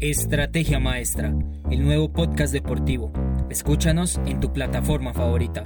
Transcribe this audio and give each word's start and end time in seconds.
Estrategia 0.00 0.78
Maestra, 0.78 1.34
el 1.72 1.82
nuevo 1.82 2.12
podcast 2.12 2.52
deportivo. 2.52 3.12
Escúchanos 3.50 4.20
en 4.26 4.38
tu 4.38 4.52
plataforma 4.52 5.12
favorita. 5.12 5.64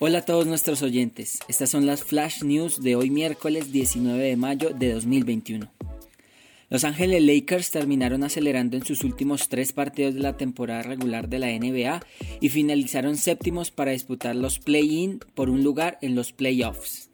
Hola 0.00 0.18
a 0.18 0.22
todos 0.22 0.48
nuestros 0.48 0.82
oyentes, 0.82 1.38
estas 1.46 1.70
son 1.70 1.86
las 1.86 2.02
Flash 2.02 2.42
News 2.42 2.82
de 2.82 2.96
hoy 2.96 3.10
miércoles 3.10 3.70
19 3.70 4.24
de 4.24 4.36
mayo 4.36 4.70
de 4.70 4.92
2021. 4.92 5.83
Los 6.74 6.82
Ángeles 6.82 7.22
Lakers 7.22 7.70
terminaron 7.70 8.24
acelerando 8.24 8.76
en 8.76 8.84
sus 8.84 9.04
últimos 9.04 9.48
tres 9.48 9.72
partidos 9.72 10.12
de 10.14 10.18
la 10.18 10.36
temporada 10.36 10.82
regular 10.82 11.28
de 11.28 11.38
la 11.38 11.46
NBA 11.46 12.00
y 12.40 12.48
finalizaron 12.48 13.16
séptimos 13.16 13.70
para 13.70 13.92
disputar 13.92 14.34
los 14.34 14.58
play-in 14.58 15.20
por 15.36 15.50
un 15.50 15.62
lugar 15.62 15.98
en 16.00 16.16
los 16.16 16.32
playoffs. 16.32 17.10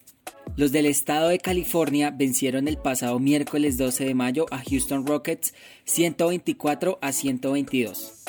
Los 0.56 0.72
del 0.72 0.86
estado 0.86 1.28
de 1.28 1.40
California 1.40 2.10
vencieron 2.10 2.68
el 2.68 2.78
pasado 2.78 3.18
miércoles 3.18 3.76
12 3.76 4.06
de 4.06 4.14
mayo 4.14 4.46
a 4.50 4.62
Houston 4.64 5.06
Rockets 5.06 5.52
124 5.84 6.98
a 7.02 7.12
122. 7.12 8.19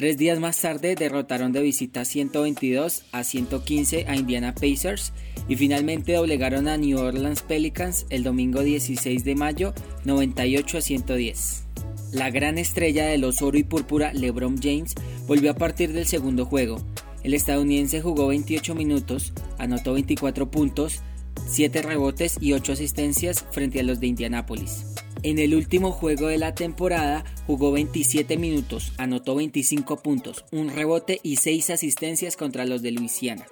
Tres 0.00 0.16
días 0.16 0.40
más 0.40 0.58
tarde 0.58 0.94
derrotaron 0.94 1.52
de 1.52 1.60
visita 1.60 2.06
122 2.06 3.04
a 3.12 3.22
115 3.22 4.06
a 4.08 4.16
Indiana 4.16 4.54
Pacers 4.54 5.12
y 5.46 5.56
finalmente 5.56 6.14
doblegaron 6.14 6.68
a 6.68 6.78
New 6.78 6.98
Orleans 6.98 7.42
Pelicans 7.42 8.06
el 8.08 8.22
domingo 8.22 8.62
16 8.62 9.24
de 9.24 9.34
mayo 9.34 9.74
98 10.06 10.78
a 10.78 10.80
110. 10.80 11.64
La 12.12 12.30
gran 12.30 12.56
estrella 12.56 13.04
de 13.04 13.18
los 13.18 13.42
oro 13.42 13.58
y 13.58 13.62
púrpura 13.62 14.14
LeBron 14.14 14.56
James 14.56 14.94
volvió 15.26 15.50
a 15.50 15.56
partir 15.56 15.92
del 15.92 16.06
segundo 16.06 16.46
juego. 16.46 16.82
El 17.22 17.34
estadounidense 17.34 18.00
jugó 18.00 18.28
28 18.28 18.74
minutos, 18.74 19.34
anotó 19.58 19.92
24 19.92 20.50
puntos, 20.50 21.02
7 21.46 21.82
rebotes 21.82 22.38
y 22.40 22.54
8 22.54 22.72
asistencias 22.72 23.44
frente 23.50 23.80
a 23.80 23.82
los 23.82 24.00
de 24.00 24.06
Indianápolis. 24.06 24.89
En 25.22 25.38
el 25.38 25.54
último 25.54 25.92
juego 25.92 26.28
de 26.28 26.38
la 26.38 26.54
temporada 26.54 27.24
jugó 27.46 27.72
27 27.72 28.38
minutos, 28.38 28.94
anotó 28.96 29.34
25 29.34 29.98
puntos, 30.02 30.46
un 30.50 30.70
rebote 30.70 31.20
y 31.22 31.36
6 31.36 31.68
asistencias 31.68 32.38
contra 32.38 32.64
los 32.64 32.80
de 32.80 32.92
Luisiana. 32.92 33.46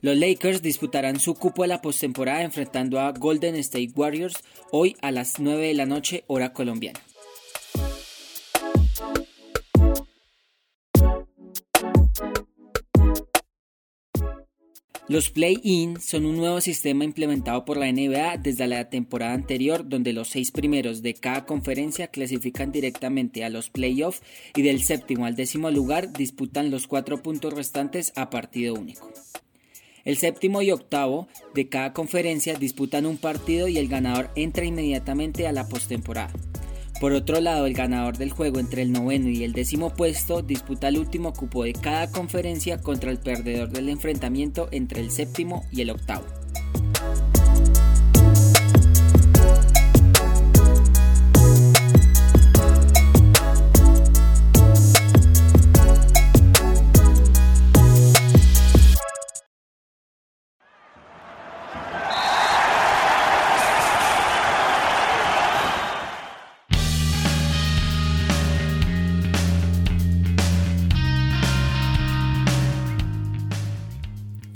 Los 0.00 0.16
Lakers 0.16 0.62
disputarán 0.62 1.18
su 1.18 1.34
cupo 1.34 1.62
de 1.62 1.68
la 1.68 1.82
postemporada 1.82 2.42
enfrentando 2.42 3.00
a 3.00 3.10
Golden 3.10 3.56
State 3.56 3.90
Warriors 3.96 4.36
hoy 4.70 4.96
a 5.00 5.10
las 5.10 5.40
9 5.40 5.66
de 5.66 5.74
la 5.74 5.86
noche 5.86 6.22
hora 6.28 6.52
colombiana. 6.52 7.00
Los 15.08 15.30
play-in 15.30 15.98
son 16.02 16.26
un 16.26 16.36
nuevo 16.36 16.60
sistema 16.60 17.02
implementado 17.02 17.64
por 17.64 17.78
la 17.78 17.90
NBA 17.90 18.36
desde 18.36 18.66
la 18.66 18.90
temporada 18.90 19.32
anterior 19.32 19.88
donde 19.88 20.12
los 20.12 20.28
seis 20.28 20.50
primeros 20.50 21.00
de 21.00 21.14
cada 21.14 21.46
conferencia 21.46 22.08
clasifican 22.08 22.72
directamente 22.72 23.42
a 23.42 23.48
los 23.48 23.70
playoffs 23.70 24.20
y 24.54 24.60
del 24.60 24.82
séptimo 24.82 25.24
al 25.24 25.34
décimo 25.34 25.70
lugar 25.70 26.12
disputan 26.12 26.70
los 26.70 26.86
cuatro 26.86 27.22
puntos 27.22 27.54
restantes 27.54 28.12
a 28.16 28.28
partido 28.28 28.74
único. 28.74 29.10
El 30.04 30.18
séptimo 30.18 30.60
y 30.60 30.72
octavo 30.72 31.26
de 31.54 31.70
cada 31.70 31.94
conferencia 31.94 32.56
disputan 32.56 33.06
un 33.06 33.16
partido 33.16 33.66
y 33.66 33.78
el 33.78 33.88
ganador 33.88 34.30
entra 34.36 34.66
inmediatamente 34.66 35.46
a 35.46 35.52
la 35.52 35.68
postemporada. 35.68 36.34
Por 37.00 37.12
otro 37.12 37.40
lado, 37.40 37.66
el 37.66 37.74
ganador 37.74 38.18
del 38.18 38.32
juego 38.32 38.58
entre 38.58 38.82
el 38.82 38.90
noveno 38.90 39.28
y 39.28 39.44
el 39.44 39.52
décimo 39.52 39.90
puesto 39.90 40.42
disputa 40.42 40.88
el 40.88 40.98
último 40.98 41.32
cupo 41.32 41.62
de 41.62 41.72
cada 41.72 42.10
conferencia 42.10 42.78
contra 42.78 43.12
el 43.12 43.18
perdedor 43.18 43.68
del 43.70 43.88
enfrentamiento 43.88 44.68
entre 44.72 45.00
el 45.00 45.12
séptimo 45.12 45.64
y 45.70 45.82
el 45.82 45.90
octavo. 45.90 46.24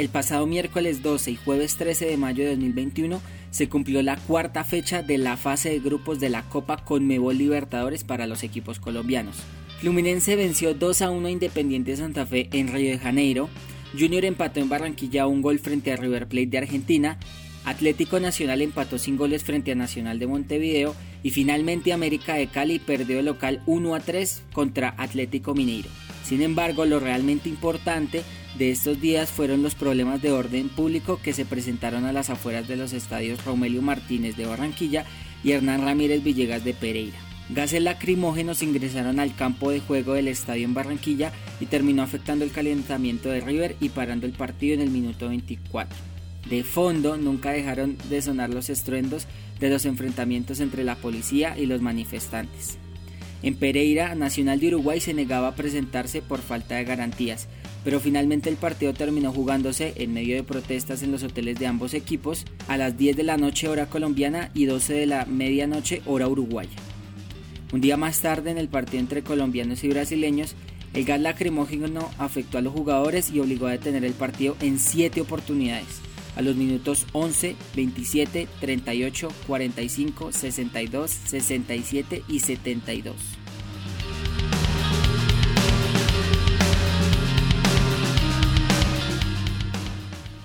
El 0.03 0.09
pasado 0.09 0.49
miércoles 0.49 1.01
12 1.05 1.31
y 1.31 1.37
jueves 1.37 1.77
13 1.77 2.07
de 2.07 2.17
mayo 2.17 2.43
de 2.43 2.57
2021 2.57 3.23
se 3.53 3.69
cumplió 3.69 4.03
la 4.03 4.17
cuarta 4.17 4.65
fecha 4.65 5.01
de 5.01 5.17
la 5.17 5.37
fase 5.37 5.71
de 5.71 5.79
grupos 5.79 6.19
de 6.19 6.29
la 6.29 6.43
Copa 6.43 6.79
Conmebol 6.85 7.39
Libertadores 7.39 8.03
para 8.03 8.27
los 8.27 8.43
equipos 8.43 8.81
colombianos. 8.81 9.37
Fluminense 9.79 10.35
venció 10.35 10.75
2 10.75 11.03
a 11.03 11.11
1 11.13 11.29
a 11.29 11.31
Independiente 11.31 11.97
Santa 11.97 12.27
Fe 12.27 12.49
en 12.51 12.73
Río 12.73 12.91
de 12.91 12.99
Janeiro, 12.99 13.49
Junior 13.97 14.25
empató 14.25 14.59
en 14.59 14.69
Barranquilla 14.69 15.29
un 15.29 15.41
gol 15.41 15.61
frente 15.61 15.93
a 15.93 15.97
River 15.97 16.27
Plate 16.27 16.49
de 16.49 16.59
Argentina, 16.59 17.19
Atlético 17.65 18.19
Nacional 18.19 18.61
empató 18.61 18.99
sin 18.99 19.17
goles 19.17 19.45
frente 19.45 19.71
a 19.71 19.77
Nacional 19.77 20.19
de 20.19 20.27
Montevideo 20.27 20.97
y 21.23 21.31
finalmente 21.31 21.93
América 21.93 22.35
de 22.35 22.49
Cali 22.49 22.81
perdió 22.81 23.21
el 23.21 23.27
local 23.27 23.63
1 23.67 23.95
a 23.95 24.01
3 24.01 24.43
contra 24.53 24.97
Atlético 24.99 25.55
Mineiro. 25.55 25.91
Sin 26.25 26.43
embargo, 26.43 26.87
lo 26.87 26.99
realmente 26.99 27.49
importante 27.49 28.23
de 28.59 28.71
estos 28.71 29.01
días 29.01 29.31
fueron 29.31 29.63
los 29.63 29.75
problemas 29.75 30.21
de 30.21 30.31
orden 30.31 30.69
público 30.69 31.19
que 31.23 31.33
se 31.33 31.47
presentaron 31.47 32.05
a 32.05 32.13
las 32.13 32.29
afueras 32.29 32.69
de 32.69 32.77
los 32.77 32.93
estadios 32.93 33.45
Romelio 33.45 33.81
Martínez 33.81 34.37
de 34.37 34.47
Barranquilla 34.47 35.05
y 35.43 35.53
Hernán 35.53 35.83
Ramírez 35.83 36.23
Villegas 36.23 36.63
de 36.63 36.75
Pereira. 36.75 37.19
Gases 37.49 37.83
lacrimógenos 37.83 38.63
ingresaron 38.63 39.21
al 39.21 39.35
campo 39.35 39.71
de 39.71 39.81
juego 39.81 40.15
del 40.15 40.29
estadio 40.29 40.65
en 40.65 40.75
Barranquilla 40.75 41.33
y 41.61 41.67
terminó 41.67 42.03
afectando 42.03 42.45
el 42.45 42.53
calentamiento 42.53 43.31
de 43.31 43.41
River 43.41 43.77
y 43.81 43.89
parando 43.89 44.27
el 44.27 44.33
partido 44.33 44.75
en 44.75 44.81
el 44.81 44.91
minuto 44.91 45.29
24. 45.29 45.97
De 46.49 46.65
fondo 46.65 47.17
nunca 47.17 47.51
dejaron 47.51 47.97
de 48.09 48.23
sonar 48.23 48.51
los 48.51 48.69
estruendos 48.69 49.27
de 49.61 49.71
los 49.71 49.85
enfrentamientos 49.87 50.61
entre 50.61 50.85
la 50.85 50.97
policía 50.97 51.57
y 51.59 51.67
los 51.67 51.81
manifestantes. 51.81 52.79
En 53.43 53.55
Pereira, 53.55 54.15
Nacional 54.15 54.61
de 54.61 54.69
Uruguay 54.69 55.01
se 55.01 55.15
negaba 55.15 55.49
a 55.49 55.55
presentarse 55.55 56.23
por 56.23 56.41
falta 56.41 56.77
de 56.77 56.85
garantías, 56.85 57.49
pero 57.85 58.01
finalmente 58.01 58.49
el 58.49 58.57
partido 58.57 58.95
terminó 58.95 59.33
jugándose 59.33 59.95
en 59.97 60.13
medio 60.13 60.37
de 60.37 60.43
protestas 60.43 61.03
en 61.03 61.13
los 61.13 61.23
hoteles 61.23 61.59
de 61.59 61.67
ambos 61.67 61.95
equipos 61.95 62.45
a 62.69 62.77
las 62.77 62.97
10 62.97 63.17
de 63.17 63.23
la 63.23 63.37
noche 63.37 63.69
hora 63.69 63.87
colombiana 63.87 64.51
y 64.55 64.67
12 64.67 64.95
de 64.95 65.07
la 65.07 65.25
medianoche 65.27 66.03
hora 66.07 66.29
uruguaya. 66.29 66.77
Un 67.73 67.81
día 67.81 67.97
más 67.97 68.21
tarde 68.21 68.51
en 68.51 68.59
el 68.59 68.69
partido 68.69 69.01
entre 69.01 69.23
colombianos 69.23 69.83
y 69.83 69.89
brasileños, 69.89 70.55
el 70.95 71.05
gas 71.05 71.21
lacrimógeno 71.21 72.11
afectó 72.19 72.59
a 72.59 72.61
los 72.61 72.75
jugadores 72.75 73.31
y 73.31 73.41
obligó 73.41 73.67
a 73.67 73.73
detener 73.73 74.05
el 74.05 74.13
partido 74.13 74.57
en 74.61 74.79
7 74.79 75.23
oportunidades, 75.23 76.03
a 76.37 76.43
los 76.43 76.55
minutos 76.55 77.07
11, 77.13 77.57
27, 77.75 78.47
38, 78.61 79.29
45, 79.47 80.33
62, 80.33 81.11
67 81.11 82.23
y 82.29 82.41
72. 82.41 83.42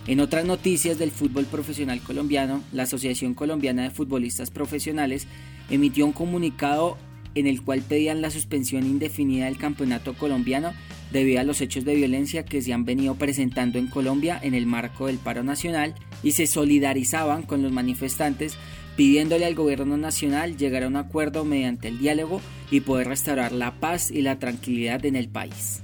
En 0.07 0.21
otras 0.21 0.45
noticias 0.45 0.97
del 0.97 1.11
fútbol 1.11 1.45
profesional 1.45 1.99
colombiano, 1.99 2.63
la 2.71 2.83
Asociación 2.83 3.33
Colombiana 3.33 3.83
de 3.83 3.89
Futbolistas 3.89 4.51
Profesionales 4.51 5.27
emitió 5.69 6.05
un 6.05 6.13
comunicado 6.13 6.97
en 7.35 7.45
el 7.45 7.61
cual 7.61 7.81
pedían 7.81 8.21
la 8.21 8.31
suspensión 8.31 8.85
indefinida 8.85 9.45
del 9.45 9.57
campeonato 9.57 10.13
colombiano 10.13 10.71
debido 11.11 11.41
a 11.41 11.43
los 11.43 11.59
hechos 11.59 11.83
de 11.83 11.95
violencia 11.95 12.45
que 12.45 12.61
se 12.61 12.71
han 12.71 12.85
venido 12.85 13.15
presentando 13.15 13.79
en 13.79 13.87
Colombia 13.87 14.39
en 14.41 14.53
el 14.53 14.65
marco 14.65 15.07
del 15.07 15.17
paro 15.17 15.43
nacional 15.43 15.93
y 16.23 16.31
se 16.31 16.47
solidarizaban 16.47 17.43
con 17.43 17.61
los 17.61 17.73
manifestantes 17.73 18.57
pidiéndole 18.95 19.45
al 19.45 19.55
gobierno 19.55 19.97
nacional 19.97 20.55
llegar 20.55 20.83
a 20.83 20.87
un 20.87 20.95
acuerdo 20.95 21.43
mediante 21.43 21.89
el 21.89 21.99
diálogo 21.99 22.41
y 22.71 22.79
poder 22.79 23.07
restaurar 23.09 23.51
la 23.51 23.79
paz 23.79 24.09
y 24.09 24.21
la 24.21 24.39
tranquilidad 24.39 25.05
en 25.05 25.17
el 25.17 25.27
país. 25.27 25.83